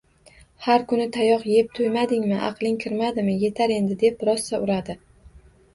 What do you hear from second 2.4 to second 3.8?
aqling kirmadimi! Yetar